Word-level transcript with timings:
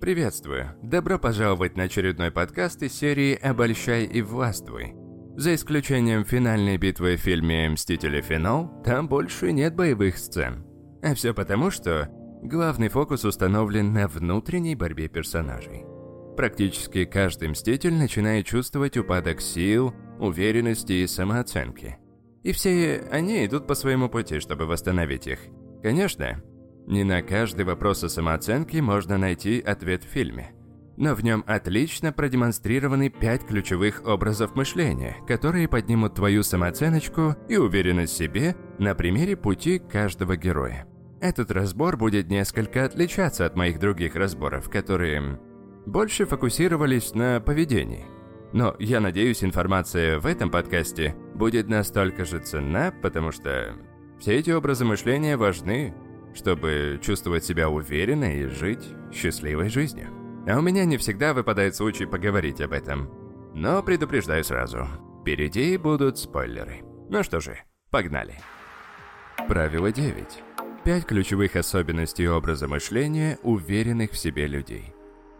Приветствую! 0.00 0.76
Добро 0.80 1.18
пожаловать 1.18 1.76
на 1.76 1.82
очередной 1.82 2.30
подкаст 2.30 2.80
из 2.84 2.92
серии 2.92 3.34
«Обольщай 3.34 4.04
и 4.04 4.22
властвуй». 4.22 4.94
За 5.36 5.56
исключением 5.56 6.24
финальной 6.24 6.76
битвы 6.76 7.16
в 7.16 7.20
фильме 7.20 7.68
«Мстители. 7.68 8.20
Финал», 8.20 8.80
там 8.84 9.08
больше 9.08 9.50
нет 9.50 9.74
боевых 9.74 10.16
сцен. 10.18 10.64
А 11.02 11.16
все 11.16 11.34
потому, 11.34 11.72
что 11.72 12.08
главный 12.44 12.86
фокус 12.88 13.24
установлен 13.24 13.92
на 13.92 14.06
внутренней 14.06 14.76
борьбе 14.76 15.08
персонажей. 15.08 15.84
Практически 16.36 17.04
каждый 17.04 17.48
Мститель 17.48 17.94
начинает 17.94 18.46
чувствовать 18.46 18.96
упадок 18.96 19.40
сил, 19.40 19.92
уверенности 20.20 20.92
и 20.92 21.08
самооценки. 21.08 21.98
И 22.44 22.52
все 22.52 23.02
они 23.10 23.44
идут 23.44 23.66
по 23.66 23.74
своему 23.74 24.08
пути, 24.08 24.38
чтобы 24.38 24.66
восстановить 24.66 25.26
их. 25.26 25.40
Конечно, 25.82 26.40
не 26.88 27.04
на 27.04 27.20
каждый 27.20 27.66
вопрос 27.66 28.02
о 28.02 28.08
самооценке 28.08 28.80
можно 28.80 29.18
найти 29.18 29.60
ответ 29.60 30.04
в 30.04 30.08
фильме. 30.08 30.52
Но 30.96 31.14
в 31.14 31.22
нем 31.22 31.44
отлично 31.46 32.12
продемонстрированы 32.12 33.10
пять 33.10 33.46
ключевых 33.46 34.04
образов 34.06 34.56
мышления, 34.56 35.16
которые 35.28 35.68
поднимут 35.68 36.14
твою 36.14 36.42
самооценочку 36.42 37.36
и 37.48 37.56
уверенность 37.56 38.14
в 38.14 38.16
себе 38.16 38.56
на 38.78 38.94
примере 38.94 39.36
пути 39.36 39.78
каждого 39.78 40.36
героя. 40.36 40.86
Этот 41.20 41.50
разбор 41.50 41.96
будет 41.98 42.28
несколько 42.28 42.84
отличаться 42.84 43.44
от 43.44 43.54
моих 43.54 43.78
других 43.78 44.16
разборов, 44.16 44.70
которые 44.70 45.38
больше 45.84 46.24
фокусировались 46.24 47.14
на 47.14 47.40
поведении. 47.40 48.06
Но 48.52 48.74
я 48.78 49.00
надеюсь, 49.00 49.44
информация 49.44 50.18
в 50.18 50.26
этом 50.26 50.50
подкасте 50.50 51.14
будет 51.34 51.68
настолько 51.68 52.24
же 52.24 52.38
ценна, 52.38 52.94
потому 53.02 53.30
что 53.30 53.74
все 54.18 54.36
эти 54.36 54.50
образы 54.50 54.86
мышления 54.86 55.36
важны 55.36 55.94
чтобы 56.34 57.00
чувствовать 57.02 57.44
себя 57.44 57.68
уверенно 57.68 58.36
и 58.36 58.46
жить 58.46 58.84
счастливой 59.12 59.68
жизнью. 59.68 60.08
А 60.48 60.58
у 60.58 60.62
меня 60.62 60.84
не 60.84 60.96
всегда 60.96 61.34
выпадает 61.34 61.76
случай 61.76 62.06
поговорить 62.06 62.60
об 62.60 62.72
этом. 62.72 63.10
Но 63.54 63.82
предупреждаю 63.82 64.44
сразу, 64.44 64.86
впереди 65.20 65.76
будут 65.76 66.18
спойлеры. 66.18 66.82
Ну 67.08 67.22
что 67.22 67.40
же, 67.40 67.58
погнали. 67.90 68.34
Правило 69.46 69.92
9. 69.92 70.42
Пять 70.84 71.06
ключевых 71.06 71.56
особенностей 71.56 72.28
образа 72.28 72.68
мышления 72.68 73.38
уверенных 73.42 74.12
в 74.12 74.18
себе 74.18 74.46
людей. 74.46 74.94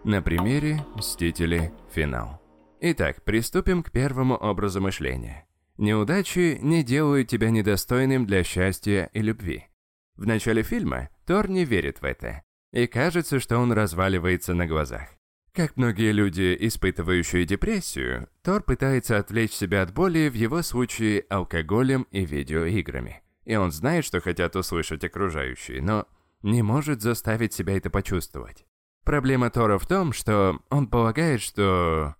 На 0.05 0.21
примере 0.21 0.85
«Мстители. 0.95 1.73
Финал». 1.93 2.41
Итак, 2.81 3.23
приступим 3.25 3.83
к 3.83 3.91
первому 3.91 4.37
образу 4.37 4.81
мышления. 4.81 5.47
Неудачи 5.79 6.59
не 6.61 6.83
делают 6.83 7.29
тебя 7.29 7.51
недостойным 7.51 8.27
для 8.27 8.45
счастья 8.45 9.11
и 9.13 9.23
любви. 9.23 9.68
В 10.19 10.27
начале 10.27 10.65
фильма 10.65 11.11
Тор 11.27 11.49
не 11.49 11.65
верит 11.65 12.01
в 12.01 12.05
это, 12.05 12.43
и 12.73 12.89
кажется, 12.89 13.39
что 13.39 13.59
он 13.59 13.71
разваливается 13.71 14.53
на 14.53 14.67
глазах. 14.67 15.11
Как 15.53 15.77
многие 15.77 16.11
люди, 16.11 16.57
испытывающие 16.59 17.45
депрессию, 17.45 18.29
Тор 18.43 18.65
пытается 18.65 19.19
отвлечь 19.19 19.53
себя 19.53 19.83
от 19.83 19.95
боли 19.95 20.29
в 20.29 20.35
его 20.35 20.63
случае 20.63 21.25
алкоголем 21.31 22.09
и 22.11 22.27
видеоиграми. 22.27 23.23
И 23.45 23.55
он 23.55 23.71
знает, 23.71 24.05
что 24.05 24.21
хотят 24.21 24.57
услышать 24.57 25.05
окружающие, 25.05 25.81
но 25.81 26.09
не 26.43 26.63
может 26.63 27.01
заставить 27.01 27.53
себя 27.53 27.77
это 27.77 27.89
почувствовать. 27.89 28.67
Проблема 29.05 29.51
Тора 29.51 29.79
в 29.79 29.87
том, 29.87 30.13
что 30.13 30.61
он 30.69 30.89
полагает, 30.89 31.41
что 31.41 32.17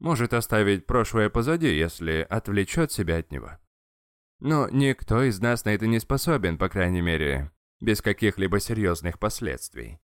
может 0.00 0.32
оставить 0.32 0.86
прошлое 0.86 1.28
позади, 1.28 1.68
если 1.68 2.26
отвлечет 2.30 2.92
себя 2.92 3.18
от 3.18 3.30
него. 3.30 3.58
Но 4.42 4.68
никто 4.68 5.22
из 5.22 5.40
нас 5.40 5.64
на 5.64 5.70
это 5.70 5.86
не 5.86 6.00
способен, 6.00 6.58
по 6.58 6.68
крайней 6.68 7.00
мере, 7.00 7.52
без 7.80 8.02
каких-либо 8.02 8.58
серьезных 8.58 9.20
последствий. 9.20 10.00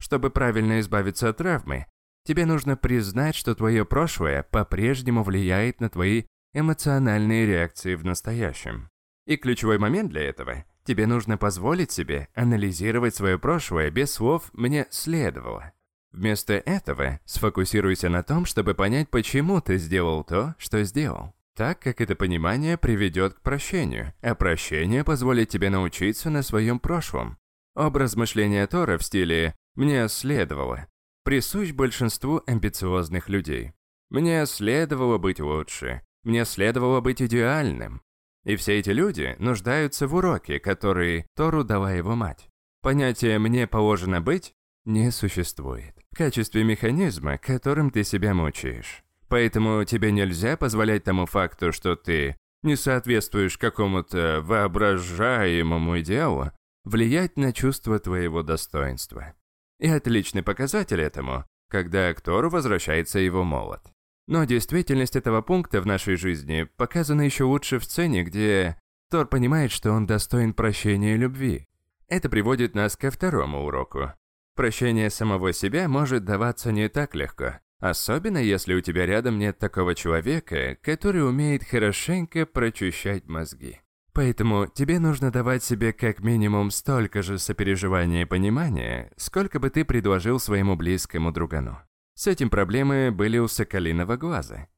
Чтобы 0.00 0.30
правильно 0.30 0.80
избавиться 0.80 1.28
от 1.28 1.36
травмы, 1.36 1.84
тебе 2.24 2.46
нужно 2.46 2.78
признать, 2.78 3.34
что 3.34 3.54
твое 3.54 3.84
прошлое 3.84 4.42
по-прежнему 4.42 5.22
влияет 5.22 5.82
на 5.82 5.90
твои 5.90 6.24
эмоциональные 6.54 7.44
реакции 7.44 7.94
в 7.94 8.06
настоящем. 8.06 8.88
И 9.26 9.36
ключевой 9.36 9.76
момент 9.76 10.10
для 10.10 10.22
этого– 10.22 10.64
тебе 10.84 11.06
нужно 11.06 11.36
позволить 11.36 11.92
себе 11.92 12.28
анализировать 12.34 13.14
свое 13.14 13.38
прошлое 13.38 13.90
без 13.90 14.14
слов 14.14 14.48
«мне 14.54 14.86
следовало». 14.88 15.72
Вместо 16.10 16.54
этого 16.54 17.20
сфокусируйся 17.26 18.08
на 18.08 18.22
том, 18.22 18.46
чтобы 18.46 18.72
понять, 18.72 19.10
почему 19.10 19.60
ты 19.60 19.76
сделал 19.76 20.24
то, 20.24 20.54
что 20.58 20.82
сделал 20.84 21.33
так 21.56 21.80
как 21.80 22.00
это 22.00 22.16
понимание 22.16 22.76
приведет 22.76 23.34
к 23.34 23.40
прощению, 23.40 24.12
а 24.22 24.34
прощение 24.34 25.04
позволит 25.04 25.48
тебе 25.48 25.70
научиться 25.70 26.30
на 26.30 26.42
своем 26.42 26.78
прошлом. 26.78 27.38
Образ 27.74 28.16
мышления 28.16 28.66
Тора 28.66 28.98
в 28.98 29.04
стиле 29.04 29.54
«мне 29.74 30.08
следовало» 30.08 30.86
присущ 31.24 31.72
большинству 31.72 32.42
амбициозных 32.46 33.28
людей. 33.28 33.72
Мне 34.10 34.44
следовало 34.46 35.18
быть 35.18 35.40
лучше, 35.40 36.02
мне 36.22 36.44
следовало 36.44 37.00
быть 37.00 37.22
идеальным. 37.22 38.02
И 38.44 38.56
все 38.56 38.78
эти 38.78 38.90
люди 38.90 39.34
нуждаются 39.38 40.06
в 40.06 40.14
уроке, 40.14 40.60
который 40.60 41.26
Тору 41.34 41.64
дала 41.64 41.92
его 41.92 42.14
мать. 42.14 42.48
Понятие 42.82 43.38
«мне 43.38 43.66
положено 43.66 44.20
быть» 44.20 44.52
не 44.84 45.10
существует 45.10 45.94
в 46.12 46.16
качестве 46.16 46.62
механизма, 46.62 47.38
которым 47.38 47.90
ты 47.90 48.04
себя 48.04 48.34
мучаешь. 48.34 49.03
Поэтому 49.34 49.82
тебе 49.82 50.12
нельзя 50.12 50.56
позволять 50.56 51.02
тому 51.02 51.26
факту, 51.26 51.72
что 51.72 51.96
ты 51.96 52.36
не 52.62 52.76
соответствуешь 52.76 53.58
какому-то 53.58 54.40
воображаемому 54.44 55.98
идеалу, 55.98 56.52
влиять 56.84 57.36
на 57.36 57.52
чувство 57.52 57.98
твоего 57.98 58.44
достоинства. 58.44 59.34
И 59.80 59.88
отличный 59.88 60.44
показатель 60.44 61.00
этому, 61.00 61.46
когда 61.68 62.14
к 62.14 62.20
Тору 62.20 62.48
возвращается 62.48 63.18
его 63.18 63.42
молот. 63.42 63.80
Но 64.28 64.44
действительность 64.44 65.16
этого 65.16 65.42
пункта 65.42 65.80
в 65.80 65.86
нашей 65.86 66.14
жизни 66.14 66.68
показана 66.76 67.22
еще 67.22 67.42
лучше 67.42 67.80
в 67.80 67.84
сцене, 67.84 68.22
где 68.22 68.78
Тор 69.10 69.26
понимает, 69.26 69.72
что 69.72 69.90
он 69.90 70.06
достоин 70.06 70.54
прощения 70.54 71.14
и 71.14 71.18
любви. 71.18 71.66
Это 72.06 72.28
приводит 72.28 72.76
нас 72.76 72.96
ко 72.96 73.10
второму 73.10 73.64
уроку. 73.64 74.12
Прощение 74.54 75.10
самого 75.10 75.52
себя 75.52 75.88
может 75.88 76.24
даваться 76.24 76.70
не 76.70 76.88
так 76.88 77.16
легко. 77.16 77.58
Особенно, 77.84 78.38
если 78.38 78.72
у 78.72 78.80
тебя 78.80 79.04
рядом 79.04 79.38
нет 79.38 79.58
такого 79.58 79.94
человека, 79.94 80.78
который 80.80 81.22
умеет 81.22 81.64
хорошенько 81.64 82.46
прочищать 82.46 83.28
мозги. 83.28 83.78
Поэтому 84.14 84.66
тебе 84.66 84.98
нужно 84.98 85.30
давать 85.30 85.62
себе 85.62 85.92
как 85.92 86.20
минимум 86.20 86.70
столько 86.70 87.20
же 87.20 87.38
сопереживания 87.38 88.22
и 88.22 88.24
понимания, 88.24 89.12
сколько 89.18 89.60
бы 89.60 89.68
ты 89.68 89.84
предложил 89.84 90.40
своему 90.40 90.76
близкому 90.76 91.30
другану. 91.30 91.78
С 92.14 92.26
этим 92.26 92.48
проблемы 92.48 93.10
были 93.10 93.36
у 93.36 93.48
Соколиного 93.48 94.16
глаза. 94.16 94.68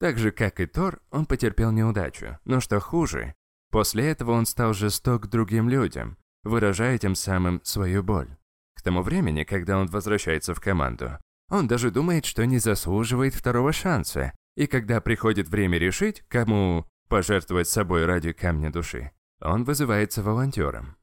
Так 0.00 0.16
же, 0.16 0.30
как 0.30 0.58
и 0.58 0.64
Тор, 0.64 1.02
он 1.10 1.26
потерпел 1.26 1.70
неудачу. 1.70 2.38
Но 2.46 2.60
что 2.60 2.80
хуже, 2.80 3.34
после 3.70 4.08
этого 4.08 4.30
он 4.30 4.46
стал 4.46 4.72
жесток 4.72 5.24
к 5.24 5.26
другим 5.26 5.68
людям, 5.68 6.16
выражая 6.44 6.96
тем 6.96 7.14
самым 7.14 7.60
свою 7.62 8.02
боль. 8.02 8.38
К 8.74 8.80
тому 8.80 9.02
времени, 9.02 9.44
когда 9.44 9.76
он 9.76 9.86
возвращается 9.88 10.54
в 10.54 10.60
команду, 10.60 11.18
он 11.50 11.66
даже 11.66 11.90
думает, 11.90 12.24
что 12.24 12.44
не 12.46 12.58
заслуживает 12.58 13.34
второго 13.34 13.72
шанса. 13.72 14.32
И 14.56 14.66
когда 14.66 15.00
приходит 15.00 15.48
время 15.48 15.78
решить, 15.78 16.22
кому 16.28 16.86
пожертвовать 17.08 17.68
собой 17.68 18.06
ради 18.06 18.32
камня 18.32 18.70
души, 18.72 19.10
он 19.40 19.64
вызывается 19.64 20.22
волонтером. 20.22 20.96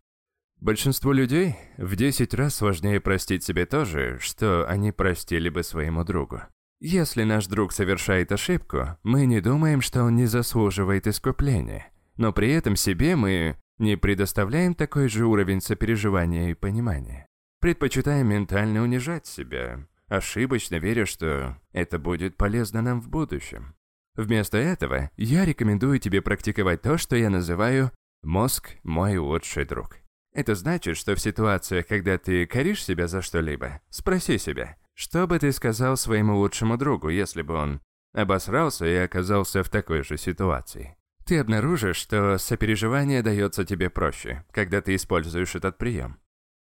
Большинству 0.60 1.12
людей 1.12 1.56
в 1.78 1.96
10 1.96 2.34
раз 2.36 2.56
сложнее 2.56 3.02
простить 3.02 3.44
себе 3.44 3.66
то 3.66 3.84
же, 3.84 4.20
что 4.20 4.68
они 4.68 4.92
простили 4.92 5.50
бы 5.50 5.64
своему 5.64 6.04
другу. 6.04 6.42
Если 6.80 7.24
наш 7.24 7.48
друг 7.48 7.72
совершает 7.72 8.32
ошибку, 8.32 8.98
мы 9.04 9.26
не 9.26 9.42
думаем, 9.42 9.82
что 9.82 10.04
он 10.04 10.16
не 10.16 10.26
заслуживает 10.26 11.08
искупления, 11.08 11.88
но 12.18 12.32
при 12.32 12.52
этом 12.52 12.76
себе 12.76 13.16
мы 13.16 13.58
не 13.80 13.96
предоставляем 13.96 14.76
такой 14.76 15.08
же 15.08 15.26
уровень 15.26 15.62
сопереживания 15.62 16.52
и 16.52 16.56
понимания. 16.56 17.26
Предпочитаем 17.60 18.28
ментально 18.28 18.82
унижать 18.82 19.28
себя, 19.28 19.88
ошибочно 20.12 20.76
веря, 20.76 21.06
что 21.06 21.58
это 21.72 21.98
будет 21.98 22.36
полезно 22.36 22.82
нам 22.82 23.02
в 23.02 23.10
будущем. 23.10 23.76
Вместо 24.16 24.58
этого 24.58 25.10
я 25.16 25.46
рекомендую 25.46 26.00
тебе 26.00 26.22
практиковать 26.22 26.82
то, 26.82 26.98
что 26.98 27.16
я 27.16 27.30
называю 27.30 27.92
«мозг– 28.22 28.76
мой 28.84 29.18
лучший 29.18 29.64
друг». 29.64 29.98
Это 30.34 30.56
значит, 30.56 30.98
что 30.98 31.16
в 31.16 31.22
ситуациях, 31.22 31.88
когда 31.88 32.18
ты 32.18 32.46
коришь 32.46 32.84
себя 32.84 33.08
за 33.08 33.22
что-либо, 33.22 33.80
спроси 33.90 34.38
себя, 34.38 34.78
что 34.94 35.28
бы 35.28 35.40
ты 35.40 35.52
сказал 35.54 35.96
своему 35.96 36.38
лучшему 36.38 36.78
другу, 36.78 37.08
если 37.08 37.42
бы 37.42 37.54
он 37.54 37.82
обосрался 38.14 38.86
и 38.86 38.96
оказался 38.96 39.64
в 39.64 39.70
такой 39.70 40.04
же 40.04 40.18
ситуации. 40.18 40.98
Ты 41.26 41.40
обнаружишь, 41.40 41.98
что 41.98 42.38
сопереживание 42.38 43.22
дается 43.24 43.64
тебе 43.64 43.90
проще, 43.90 44.44
когда 44.52 44.82
ты 44.82 44.96
используешь 44.96 45.56
этот 45.56 45.78
прием. 45.78 46.21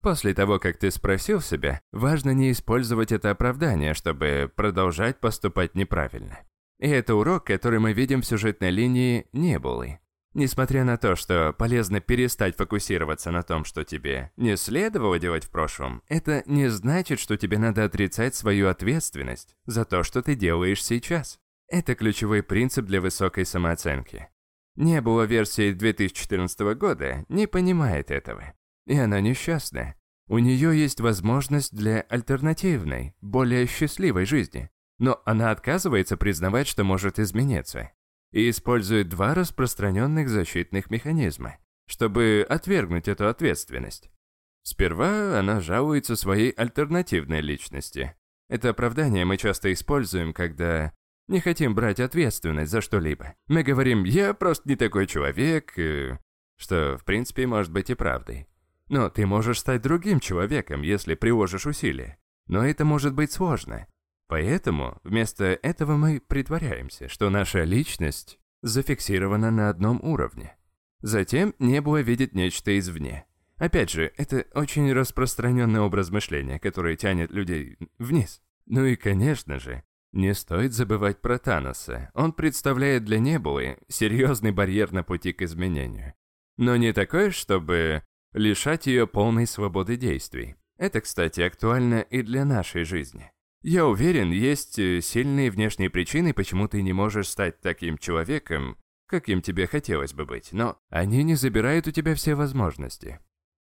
После 0.06 0.34
того, 0.34 0.60
как 0.60 0.76
ты 0.76 0.92
спросил 0.92 1.40
себя, 1.40 1.80
важно 1.90 2.30
не 2.30 2.52
использовать 2.52 3.10
это 3.10 3.32
оправдание, 3.32 3.92
чтобы 3.92 4.48
продолжать 4.54 5.18
поступать 5.18 5.74
неправильно. 5.74 6.38
И 6.78 6.88
это 6.88 7.16
урок, 7.16 7.44
который 7.44 7.80
мы 7.80 7.92
видим 7.92 8.22
в 8.22 8.24
сюжетной 8.24 8.70
линии 8.70 9.26
Небулы. 9.32 9.98
Несмотря 10.32 10.84
на 10.84 10.96
то, 10.96 11.16
что 11.16 11.52
полезно 11.58 12.00
перестать 12.00 12.56
фокусироваться 12.56 13.32
на 13.32 13.42
том, 13.42 13.64
что 13.64 13.82
тебе 13.82 14.30
не 14.36 14.56
следовало 14.56 15.18
делать 15.18 15.42
в 15.42 15.50
прошлом, 15.50 16.04
это 16.06 16.44
не 16.46 16.68
значит, 16.68 17.18
что 17.18 17.36
тебе 17.36 17.58
надо 17.58 17.82
отрицать 17.82 18.36
свою 18.36 18.68
ответственность 18.68 19.56
за 19.64 19.84
то, 19.84 20.04
что 20.04 20.22
ты 20.22 20.36
делаешь 20.36 20.84
сейчас. 20.84 21.40
Это 21.66 21.96
ключевой 21.96 22.44
принцип 22.44 22.84
для 22.84 23.00
высокой 23.00 23.44
самооценки. 23.44 24.28
Не 24.76 25.00
было 25.00 25.24
версии 25.24 25.72
2014 25.72 26.60
года 26.76 27.24
не 27.28 27.48
понимает 27.48 28.12
этого. 28.12 28.54
И 28.86 28.96
она 28.96 29.20
несчастна. 29.20 29.94
У 30.28 30.38
нее 30.38 30.78
есть 30.78 31.00
возможность 31.00 31.74
для 31.74 32.00
альтернативной, 32.00 33.14
более 33.20 33.66
счастливой 33.66 34.24
жизни. 34.24 34.70
Но 34.98 35.20
она 35.24 35.50
отказывается 35.50 36.16
признавать, 36.16 36.66
что 36.66 36.84
может 36.84 37.18
измениться 37.18 37.92
и 38.32 38.50
использует 38.50 39.08
два 39.08 39.34
распространенных 39.34 40.28
защитных 40.28 40.90
механизма, 40.90 41.58
чтобы 41.86 42.44
отвергнуть 42.48 43.08
эту 43.08 43.28
ответственность. 43.28 44.10
Сперва 44.62 45.38
она 45.38 45.60
жалуется 45.60 46.16
своей 46.16 46.50
альтернативной 46.50 47.40
личности. 47.40 48.16
Это 48.48 48.70
оправдание 48.70 49.24
мы 49.24 49.36
часто 49.36 49.72
используем, 49.72 50.32
когда 50.32 50.92
не 51.28 51.40
хотим 51.40 51.74
брать 51.74 52.00
ответственность 52.00 52.72
за 52.72 52.80
что-либо. 52.80 53.34
Мы 53.46 53.62
говорим 53.62 54.04
«я 54.04 54.34
просто 54.34 54.68
не 54.68 54.76
такой 54.76 55.06
человек», 55.06 55.72
что 56.56 56.98
в 56.98 57.04
принципе 57.04 57.46
может 57.46 57.72
быть 57.72 57.90
и 57.90 57.94
правдой. 57.94 58.48
Но 58.88 59.10
ты 59.10 59.26
можешь 59.26 59.60
стать 59.60 59.82
другим 59.82 60.20
человеком, 60.20 60.82
если 60.82 61.14
приложишь 61.14 61.66
усилия. 61.66 62.18
Но 62.46 62.64
это 62.64 62.84
может 62.84 63.14
быть 63.14 63.32
сложно. 63.32 63.86
Поэтому 64.28 65.00
вместо 65.04 65.44
этого 65.62 65.96
мы 65.96 66.20
притворяемся, 66.20 67.08
что 67.08 67.30
наша 67.30 67.64
личность 67.64 68.38
зафиксирована 68.62 69.50
на 69.50 69.68
одном 69.68 70.00
уровне. 70.02 70.56
Затем 71.00 71.54
небо 71.58 72.00
видит 72.00 72.34
нечто 72.34 72.76
извне. 72.78 73.26
Опять 73.56 73.90
же, 73.90 74.12
это 74.16 74.46
очень 74.54 74.92
распространенный 74.92 75.80
образ 75.80 76.10
мышления, 76.10 76.58
который 76.58 76.96
тянет 76.96 77.30
людей 77.30 77.78
вниз. 77.98 78.42
Ну 78.66 78.84
и, 78.84 78.96
конечно 78.96 79.58
же, 79.58 79.82
не 80.12 80.34
стоит 80.34 80.72
забывать 80.72 81.20
про 81.20 81.38
Таноса. 81.38 82.10
Он 82.14 82.32
представляет 82.32 83.04
для 83.04 83.18
Небулы 83.18 83.78
серьезный 83.88 84.50
барьер 84.50 84.92
на 84.92 85.02
пути 85.02 85.32
к 85.32 85.42
изменению. 85.42 86.14
Но 86.56 86.76
не 86.76 86.92
такой, 86.92 87.30
чтобы 87.30 88.02
лишать 88.36 88.86
ее 88.86 89.06
полной 89.06 89.46
свободы 89.46 89.96
действий. 89.96 90.56
Это, 90.76 91.00
кстати, 91.00 91.40
актуально 91.40 92.00
и 92.00 92.22
для 92.22 92.44
нашей 92.44 92.84
жизни. 92.84 93.32
Я 93.62 93.86
уверен, 93.86 94.30
есть 94.30 94.78
э, 94.78 95.00
сильные 95.00 95.50
внешние 95.50 95.88
причины, 95.88 96.34
почему 96.34 96.68
ты 96.68 96.82
не 96.82 96.92
можешь 96.92 97.28
стать 97.28 97.60
таким 97.60 97.96
человеком, 97.96 98.76
каким 99.06 99.40
тебе 99.40 99.66
хотелось 99.66 100.12
бы 100.12 100.26
быть, 100.26 100.52
но 100.52 100.78
они 100.90 101.22
не 101.24 101.34
забирают 101.34 101.86
у 101.86 101.90
тебя 101.90 102.14
все 102.14 102.34
возможности. 102.34 103.20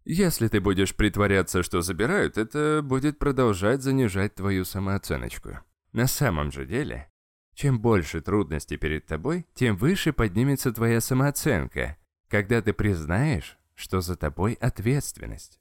Если 0.04 0.48
ты 0.48 0.60
будешь 0.60 0.94
притворяться, 0.94 1.62
что 1.62 1.80
забирают, 1.80 2.36
это 2.36 2.82
будет 2.84 3.18
продолжать 3.18 3.82
занижать 3.82 4.34
твою 4.34 4.64
самооценочку. 4.64 5.58
На 5.92 6.06
самом 6.06 6.52
же 6.52 6.66
деле, 6.66 7.10
чем 7.54 7.80
больше 7.80 8.20
трудностей 8.20 8.76
перед 8.76 9.06
тобой, 9.06 9.46
тем 9.54 9.76
выше 9.76 10.12
поднимется 10.12 10.72
твоя 10.72 11.00
самооценка, 11.00 11.96
когда 12.28 12.62
ты 12.62 12.72
признаешь, 12.72 13.58
что 13.80 14.00
за 14.00 14.16
тобой 14.16 14.54
ответственность. 14.54 15.58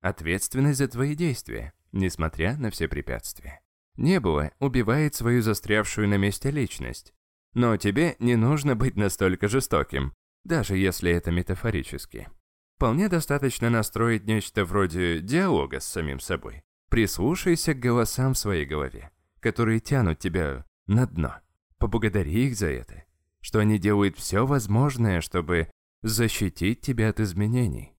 Ответственность 0.00 0.78
за 0.78 0.88
твои 0.88 1.14
действия, 1.14 1.72
несмотря 1.92 2.56
на 2.56 2.70
все 2.70 2.88
препятствия. 2.88 3.60
Небо 3.96 4.52
убивает 4.58 5.14
свою 5.14 5.42
застрявшую 5.42 6.08
на 6.08 6.16
месте 6.16 6.50
личность. 6.50 7.12
Но 7.54 7.76
тебе 7.76 8.16
не 8.18 8.36
нужно 8.36 8.76
быть 8.76 8.96
настолько 8.96 9.48
жестоким, 9.48 10.14
даже 10.44 10.76
если 10.76 11.10
это 11.10 11.30
метафорически. 11.30 12.28
Вполне 12.76 13.08
достаточно 13.08 13.70
настроить 13.70 14.24
нечто 14.24 14.64
вроде 14.64 15.20
диалога 15.20 15.80
с 15.80 15.86
самим 15.86 16.20
собой. 16.20 16.62
Прислушайся 16.88 17.74
к 17.74 17.80
голосам 17.80 18.34
в 18.34 18.38
своей 18.38 18.64
голове, 18.64 19.10
которые 19.40 19.80
тянут 19.80 20.20
тебя 20.20 20.64
на 20.86 21.06
дно. 21.06 21.34
Поблагодари 21.78 22.46
их 22.46 22.56
за 22.56 22.68
это, 22.68 23.04
что 23.40 23.58
они 23.58 23.78
делают 23.78 24.16
все 24.16 24.46
возможное, 24.46 25.20
чтобы 25.20 25.68
защитить 26.02 26.80
тебя 26.80 27.10
от 27.10 27.20
изменений. 27.20 27.94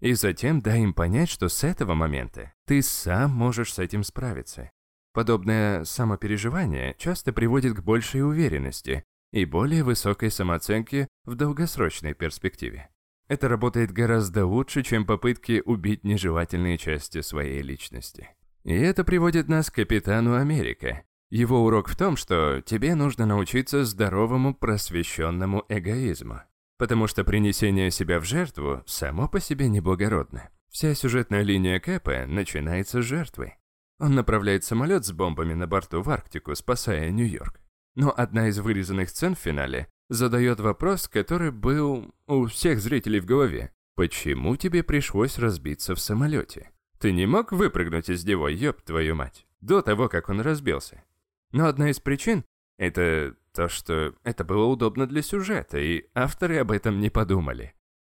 И 0.00 0.12
затем 0.14 0.60
дай 0.60 0.82
им 0.82 0.94
понять, 0.94 1.28
что 1.28 1.48
с 1.48 1.64
этого 1.64 1.94
момента 1.94 2.52
ты 2.66 2.82
сам 2.82 3.32
можешь 3.32 3.74
с 3.74 3.78
этим 3.78 4.04
справиться. 4.04 4.70
Подобное 5.12 5.84
самопереживание 5.84 6.94
часто 6.98 7.32
приводит 7.32 7.74
к 7.74 7.82
большей 7.82 8.22
уверенности 8.22 9.04
и 9.32 9.44
более 9.44 9.82
высокой 9.82 10.30
самооценке 10.30 11.08
в 11.24 11.34
долгосрочной 11.34 12.14
перспективе. 12.14 12.90
Это 13.26 13.48
работает 13.48 13.92
гораздо 13.92 14.46
лучше, 14.46 14.82
чем 14.82 15.04
попытки 15.04 15.62
убить 15.64 16.04
нежелательные 16.04 16.78
части 16.78 17.20
своей 17.20 17.62
личности. 17.62 18.30
И 18.64 18.72
это 18.72 19.04
приводит 19.04 19.48
нас 19.48 19.70
к 19.70 19.74
капитану 19.74 20.34
Америка. 20.34 21.02
Его 21.30 21.64
урок 21.64 21.88
в 21.88 21.96
том, 21.96 22.16
что 22.16 22.62
тебе 22.62 22.94
нужно 22.94 23.26
научиться 23.26 23.84
здоровому 23.84 24.54
просвещенному 24.54 25.64
эгоизму. 25.68 26.42
Потому 26.78 27.08
что 27.08 27.24
принесение 27.24 27.90
себя 27.90 28.20
в 28.20 28.24
жертву 28.24 28.82
само 28.86 29.28
по 29.28 29.40
себе 29.40 29.68
неблагородно. 29.68 30.48
Вся 30.70 30.94
сюжетная 30.94 31.42
линия 31.42 31.80
Кэпа 31.80 32.26
начинается 32.26 33.02
с 33.02 33.04
жертвы. 33.04 33.54
Он 33.98 34.14
направляет 34.14 34.64
самолет 34.64 35.04
с 35.04 35.12
бомбами 35.12 35.54
на 35.54 35.66
борту 35.66 36.02
в 36.02 36.08
Арктику, 36.08 36.54
спасая 36.54 37.10
Нью-Йорк. 37.10 37.60
Но 37.96 38.14
одна 38.16 38.48
из 38.48 38.58
вырезанных 38.60 39.10
сцен 39.10 39.34
в 39.34 39.40
финале 39.40 39.88
задает 40.08 40.60
вопрос, 40.60 41.08
который 41.08 41.50
был 41.50 42.14
у 42.26 42.46
всех 42.46 42.80
зрителей 42.80 43.18
в 43.18 43.26
голове. 43.26 43.72
Почему 43.96 44.56
тебе 44.56 44.84
пришлось 44.84 45.38
разбиться 45.38 45.96
в 45.96 46.00
самолете? 46.00 46.70
Ты 47.00 47.10
не 47.12 47.26
мог 47.26 47.50
выпрыгнуть 47.50 48.08
из 48.08 48.24
него, 48.24 48.48
ёб 48.48 48.80
твою 48.82 49.16
мать, 49.16 49.46
до 49.60 49.82
того, 49.82 50.08
как 50.08 50.28
он 50.28 50.40
разбился? 50.40 51.02
Но 51.50 51.66
одна 51.66 51.90
из 51.90 51.98
причин– 51.98 52.44
это 52.78 53.34
то, 53.52 53.68
что 53.68 54.14
это 54.24 54.44
было 54.44 54.66
удобно 54.66 55.06
для 55.06 55.22
сюжета, 55.22 55.78
и 55.78 56.06
авторы 56.14 56.58
об 56.58 56.70
этом 56.70 57.00
не 57.00 57.10
подумали. 57.10 57.74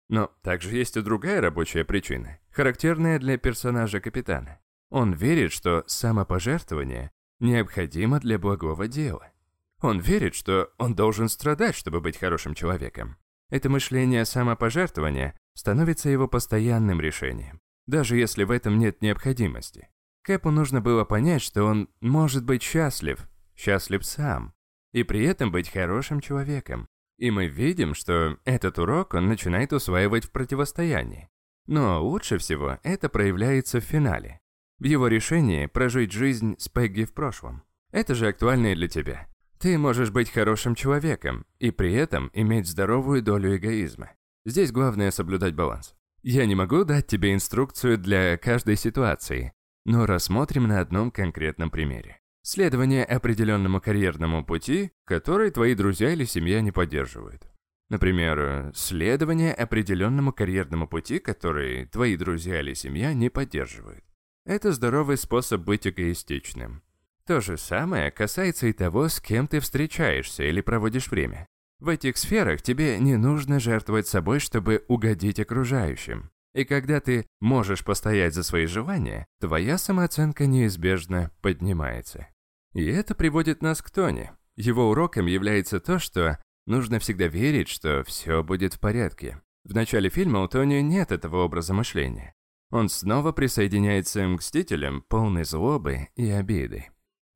Но 0.09 0.31
также 0.41 0.75
есть 0.75 0.97
и 0.97 1.01
другая 1.01 1.41
рабочая 1.41 1.85
причина, 1.85 2.39
характерная 2.51 3.17
для 3.19 3.37
персонажа 3.37 4.01
капитана. 4.01 4.59
Он 4.89 5.13
верит, 5.13 5.53
что 5.53 5.83
самопожертвование 5.87 7.11
необходимо 7.39 8.19
для 8.19 8.37
благого 8.37 8.87
дела. 8.87 9.31
Он 9.79 9.99
верит, 9.99 10.35
что 10.35 10.69
он 10.77 10.95
должен 10.95 11.29
страдать, 11.29 11.75
чтобы 11.75 12.01
быть 12.01 12.17
хорошим 12.17 12.53
человеком. 12.53 13.17
Это 13.49 13.69
мышление 13.69 14.25
самопожертвования 14.25 15.39
становится 15.53 16.09
его 16.09 16.27
постоянным 16.27 17.01
решением, 17.01 17.59
даже 17.87 18.15
если 18.15 18.43
в 18.43 18.51
этом 18.51 18.79
нет 18.79 19.01
необходимости. 19.01 19.89
Кэпу 20.23 20.51
нужно 20.51 20.81
было 20.81 21.03
понять, 21.03 21.41
что 21.41 21.63
он 21.63 21.89
может 21.99 22.45
быть 22.45 22.61
счастлив, 22.61 23.27
счастлив 23.55 24.05
сам, 24.05 24.53
и 24.91 25.03
при 25.03 25.23
этом 25.23 25.51
быть 25.51 25.69
хорошим 25.69 26.19
человеком. 26.19 26.87
И 27.17 27.31
мы 27.31 27.47
видим, 27.47 27.93
что 27.93 28.37
этот 28.45 28.79
урок 28.79 29.13
он 29.13 29.27
начинает 29.27 29.73
усваивать 29.73 30.25
в 30.25 30.31
противостоянии. 30.31 31.29
Но 31.67 32.03
лучше 32.03 32.37
всего 32.37 32.79
это 32.83 33.09
проявляется 33.09 33.79
в 33.79 33.83
финале, 33.83 34.39
в 34.79 34.85
его 34.85 35.07
решении 35.07 35.67
прожить 35.67 36.11
жизнь 36.11 36.55
с 36.57 36.67
Пегги 36.67 37.03
в 37.03 37.13
прошлом. 37.13 37.63
Это 37.91 38.15
же 38.15 38.27
актуально 38.27 38.71
и 38.71 38.75
для 38.75 38.87
тебя. 38.87 39.27
Ты 39.59 39.77
можешь 39.77 40.09
быть 40.09 40.31
хорошим 40.31 40.73
человеком 40.73 41.45
и 41.59 41.69
при 41.69 41.93
этом 41.93 42.31
иметь 42.33 42.67
здоровую 42.67 43.21
долю 43.21 43.55
эгоизма. 43.55 44.11
Здесь 44.43 44.71
главное 44.71 45.11
соблюдать 45.11 45.53
баланс. 45.53 45.93
Я 46.23 46.47
не 46.47 46.55
могу 46.55 46.83
дать 46.83 47.05
тебе 47.05 47.33
инструкцию 47.33 47.99
для 47.99 48.37
каждой 48.37 48.75
ситуации, 48.75 49.53
но 49.85 50.07
рассмотрим 50.07 50.67
на 50.67 50.79
одном 50.79 51.11
конкретном 51.11 51.69
примере. 51.69 52.20
Следование 52.43 53.05
определенному 53.05 53.79
карьерному 53.79 54.43
пути, 54.43 54.91
который 55.05 55.51
твои 55.51 55.75
друзья 55.75 56.11
или 56.11 56.25
семья 56.25 56.61
не 56.61 56.71
поддерживают. 56.71 57.47
Например, 57.89 58.71
следование 58.73 59.53
определенному 59.53 60.33
карьерному 60.33 60.87
пути, 60.87 61.19
который 61.19 61.85
твои 61.85 62.17
друзья 62.17 62.59
или 62.59 62.73
семья 62.73 63.13
не 63.13 63.29
поддерживают. 63.29 64.03
Это 64.45 64.71
здоровый 64.71 65.17
способ 65.17 65.61
быть 65.61 65.85
эгоистичным. 65.85 66.81
То 67.27 67.41
же 67.41 67.57
самое 67.57 68.09
касается 68.09 68.67
и 68.67 68.73
того, 68.73 69.07
с 69.07 69.19
кем 69.19 69.47
ты 69.47 69.59
встречаешься 69.59 70.43
или 70.43 70.61
проводишь 70.61 71.11
время. 71.11 71.45
В 71.79 71.89
этих 71.89 72.17
сферах 72.17 72.61
тебе 72.61 72.97
не 72.97 73.17
нужно 73.17 73.59
жертвовать 73.59 74.07
собой, 74.07 74.39
чтобы 74.39 74.83
угодить 74.87 75.39
окружающим. 75.39 76.31
И 76.53 76.65
когда 76.65 76.99
ты 76.99 77.25
можешь 77.39 77.83
постоять 77.83 78.33
за 78.33 78.43
свои 78.43 78.65
желания, 78.65 79.25
твоя 79.39 79.77
самооценка 79.77 80.47
неизбежно 80.47 81.31
поднимается. 81.41 82.27
И 82.73 82.85
это 82.85 83.15
приводит 83.15 83.61
нас 83.61 83.81
к 83.81 83.89
Тони. 83.89 84.31
Его 84.55 84.89
уроком 84.89 85.27
является 85.27 85.79
то, 85.79 85.99
что 85.99 86.41
нужно 86.65 86.99
всегда 86.99 87.27
верить, 87.27 87.69
что 87.69 88.03
все 88.03 88.43
будет 88.43 88.73
в 88.73 88.79
порядке. 88.79 89.41
В 89.63 89.73
начале 89.73 90.09
фильма 90.09 90.41
у 90.41 90.47
Тони 90.47 90.81
нет 90.81 91.11
этого 91.11 91.43
образа 91.43 91.73
мышления. 91.73 92.33
Он 92.69 92.89
снова 92.89 93.31
присоединяется 93.31 94.21
к 94.21 94.27
Мстителям, 94.27 95.03
полный 95.07 95.43
злобы 95.43 96.07
и 96.15 96.29
обиды. 96.29 96.87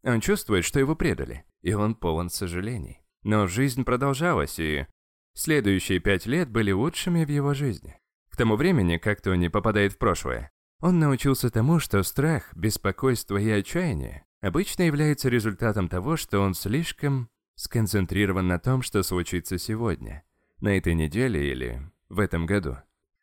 Он 0.03 0.21
чувствует, 0.21 0.65
что 0.65 0.79
его 0.79 0.95
предали, 0.95 1.45
и 1.61 1.73
он 1.73 1.95
полон 1.95 2.29
сожалений. 2.29 3.01
Но 3.23 3.47
жизнь 3.47 3.83
продолжалась, 3.83 4.59
и 4.59 4.85
Следующие 5.37 5.99
пять 5.99 6.25
лет 6.25 6.49
были 6.49 6.71
лучшими 6.71 7.25
в 7.25 7.29
его 7.29 7.53
жизни. 7.53 7.99
К 8.35 8.37
тому 8.37 8.57
времени, 8.57 8.97
как 8.97 9.21
Тони 9.21 9.47
попадает 9.47 9.93
в 9.93 9.97
прошлое, 9.97 10.51
он 10.81 10.99
научился 10.99 11.49
тому, 11.49 11.79
что 11.79 12.03
страх, 12.03 12.53
беспокойство 12.53 13.37
и 13.37 13.49
отчаяние 13.49 14.25
обычно 14.41 14.83
являются 14.83 15.29
результатом 15.29 15.87
того, 15.87 16.17
что 16.17 16.41
он 16.41 16.53
слишком 16.53 17.29
сконцентрирован 17.55 18.45
на 18.45 18.59
том, 18.59 18.81
что 18.81 19.03
случится 19.03 19.57
сегодня, 19.57 20.25
на 20.59 20.77
этой 20.77 20.95
неделе 20.95 21.49
или 21.49 21.81
в 22.09 22.19
этом 22.19 22.45
году. 22.45 22.75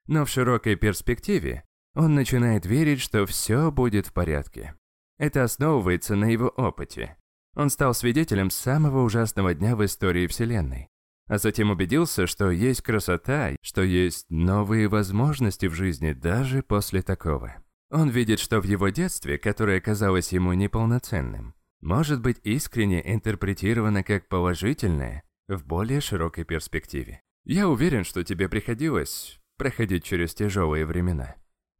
Но 0.06 0.24
в 0.24 0.30
широкой 0.30 0.76
перспективе 0.76 1.64
он 1.94 2.14
начинает 2.14 2.64
верить, 2.64 3.02
что 3.02 3.26
все 3.26 3.70
будет 3.70 4.06
в 4.06 4.14
порядке. 4.14 4.76
Это 5.18 5.44
основывается 5.44 6.16
на 6.16 6.24
его 6.24 6.48
опыте. 6.48 7.18
Он 7.54 7.68
стал 7.68 7.92
свидетелем 7.92 8.48
самого 8.48 9.02
ужасного 9.02 9.52
дня 9.52 9.76
в 9.76 9.84
истории 9.84 10.26
Вселенной. 10.26 10.88
А 11.32 11.38
затем 11.38 11.70
убедился, 11.70 12.26
что 12.26 12.50
есть 12.50 12.82
красота, 12.82 13.56
что 13.62 13.80
есть 13.80 14.26
новые 14.28 14.86
возможности 14.86 15.64
в 15.64 15.72
жизни 15.72 16.12
даже 16.12 16.62
после 16.62 17.00
такого. 17.00 17.54
Он 17.90 18.10
видит, 18.10 18.38
что 18.38 18.60
в 18.60 18.64
его 18.64 18.90
детстве, 18.90 19.38
которое 19.38 19.80
казалось 19.80 20.30
ему 20.34 20.52
неполноценным, 20.52 21.54
может 21.80 22.20
быть 22.20 22.36
искренне 22.42 23.00
интерпретировано 23.14 24.02
как 24.02 24.28
положительное 24.28 25.22
в 25.48 25.64
более 25.64 26.02
широкой 26.02 26.44
перспективе. 26.44 27.22
Я 27.46 27.66
уверен, 27.66 28.04
что 28.04 28.22
тебе 28.24 28.50
приходилось 28.50 29.40
проходить 29.56 30.04
через 30.04 30.34
тяжелые 30.34 30.84
времена. 30.84 31.36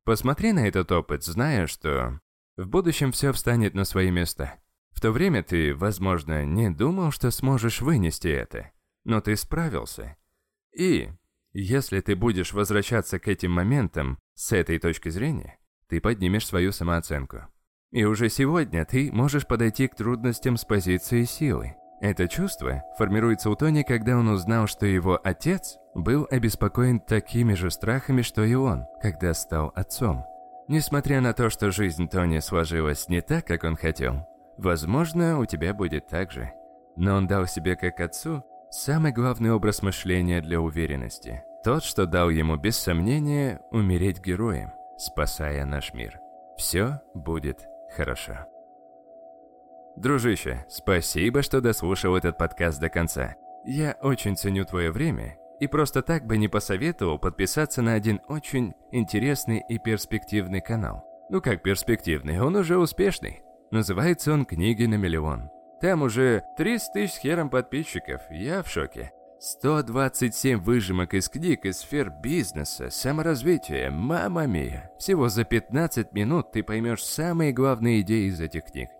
Посмотри 0.06 0.52
на 0.52 0.66
этот 0.66 0.90
опыт, 0.92 1.24
зная, 1.24 1.66
что 1.66 2.20
в 2.56 2.66
будущем 2.66 3.12
все 3.12 3.34
встанет 3.34 3.74
на 3.74 3.84
свои 3.84 4.10
места. 4.10 4.54
В 4.92 5.02
то 5.02 5.12
время 5.12 5.42
ты, 5.42 5.74
возможно, 5.74 6.46
не 6.46 6.70
думал, 6.70 7.10
что 7.10 7.30
сможешь 7.30 7.82
вынести 7.82 8.28
это, 8.28 8.70
но 9.04 9.20
ты 9.20 9.36
справился. 9.36 10.16
И 10.76 11.10
если 11.52 12.00
ты 12.00 12.16
будешь 12.16 12.52
возвращаться 12.52 13.18
к 13.18 13.28
этим 13.28 13.52
моментам 13.52 14.18
с 14.34 14.52
этой 14.52 14.78
точки 14.78 15.10
зрения, 15.10 15.58
ты 15.88 16.00
поднимешь 16.00 16.46
свою 16.46 16.72
самооценку. 16.72 17.48
И 17.90 18.04
уже 18.04 18.30
сегодня 18.30 18.86
ты 18.86 19.12
можешь 19.12 19.46
подойти 19.46 19.86
к 19.86 19.94
трудностям 19.94 20.56
с 20.56 20.64
позиции 20.64 21.24
силы. 21.24 21.74
Это 22.00 22.26
чувство 22.26 22.82
формируется 22.96 23.50
у 23.50 23.54
Тони, 23.54 23.82
когда 23.82 24.16
он 24.16 24.28
узнал, 24.28 24.66
что 24.66 24.86
его 24.86 25.20
отец 25.22 25.76
был 25.94 26.26
обеспокоен 26.30 27.00
такими 27.00 27.54
же 27.54 27.70
страхами, 27.70 28.22
что 28.22 28.42
и 28.42 28.54
он, 28.54 28.86
когда 29.02 29.34
стал 29.34 29.72
отцом. 29.74 30.24
Несмотря 30.68 31.20
на 31.20 31.34
то, 31.34 31.50
что 31.50 31.70
жизнь 31.70 32.08
Тони 32.08 32.38
сложилась 32.38 33.08
не 33.08 33.20
так, 33.20 33.46
как 33.46 33.62
он 33.64 33.76
хотел, 33.76 34.26
возможно, 34.56 35.38
у 35.38 35.44
тебя 35.44 35.74
будет 35.74 36.06
так 36.06 36.32
же. 36.32 36.50
Но 36.96 37.16
он 37.16 37.26
дал 37.26 37.46
себе 37.46 37.76
как 37.76 38.00
отцу 38.00 38.42
самый 38.72 39.12
главный 39.12 39.52
образ 39.52 39.82
мышления 39.82 40.40
для 40.40 40.60
уверенности. 40.60 41.44
Тот, 41.62 41.84
что 41.84 42.06
дал 42.06 42.30
ему 42.30 42.56
без 42.56 42.76
сомнения 42.76 43.60
умереть 43.70 44.20
героем, 44.20 44.72
спасая 44.96 45.64
наш 45.64 45.92
мир. 45.92 46.18
Все 46.56 47.00
будет 47.14 47.68
хорошо. 47.94 48.46
Дружище, 49.96 50.64
спасибо, 50.68 51.42
что 51.42 51.60
дослушал 51.60 52.16
этот 52.16 52.38
подкаст 52.38 52.80
до 52.80 52.88
конца. 52.88 53.36
Я 53.64 53.96
очень 54.00 54.36
ценю 54.36 54.64
твое 54.64 54.90
время 54.90 55.36
и 55.60 55.66
просто 55.66 56.02
так 56.02 56.26
бы 56.26 56.38
не 56.38 56.48
посоветовал 56.48 57.18
подписаться 57.18 57.82
на 57.82 57.92
один 57.92 58.20
очень 58.26 58.74
интересный 58.90 59.62
и 59.68 59.78
перспективный 59.78 60.62
канал. 60.62 61.04
Ну 61.28 61.40
как 61.40 61.62
перспективный, 61.62 62.40
он 62.40 62.56
уже 62.56 62.78
успешный. 62.78 63.42
Называется 63.70 64.32
он 64.32 64.44
«Книги 64.44 64.86
на 64.86 64.96
миллион». 64.96 65.50
Там 65.82 66.02
уже 66.02 66.44
30 66.56 66.92
тысяч 66.92 67.18
хером 67.18 67.50
подписчиков, 67.50 68.22
я 68.30 68.62
в 68.62 68.68
шоке. 68.68 69.10
127 69.40 70.60
выжимок 70.60 71.12
из 71.12 71.28
книг 71.28 71.64
из 71.64 71.78
сфер 71.78 72.08
бизнеса, 72.08 72.88
саморазвития, 72.88 73.90
мама 73.90 74.46
мия. 74.46 74.92
Всего 74.96 75.28
за 75.28 75.42
15 75.42 76.12
минут 76.12 76.52
ты 76.52 76.62
поймешь 76.62 77.02
самые 77.02 77.52
главные 77.52 78.02
идеи 78.02 78.28
из 78.28 78.40
этих 78.40 78.66
книг. 78.66 78.90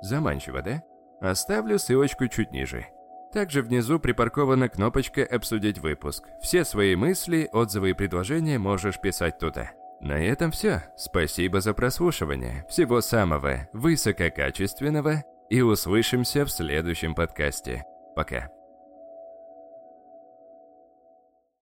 Заманчиво, 0.00 0.62
да? 0.62 0.82
Оставлю 1.20 1.78
ссылочку 1.78 2.26
чуть 2.26 2.50
ниже. 2.50 2.88
Также 3.32 3.62
внизу 3.62 4.00
припаркована 4.00 4.68
кнопочка 4.68 5.24
«Обсудить 5.24 5.78
выпуск». 5.78 6.24
Все 6.42 6.64
свои 6.64 6.96
мысли, 6.96 7.48
отзывы 7.52 7.90
и 7.90 7.94
предложения 7.94 8.58
можешь 8.58 9.00
писать 9.00 9.38
туда. 9.38 9.70
На 10.00 10.20
этом 10.20 10.50
все. 10.50 10.82
Спасибо 10.96 11.60
за 11.60 11.72
прослушивание. 11.72 12.66
Всего 12.68 13.00
самого 13.00 13.68
высококачественного 13.72 15.22
и 15.50 15.60
услышимся 15.60 16.44
в 16.44 16.50
следующем 16.50 17.14
подкасте. 17.14 17.84
Пока. 18.14 18.50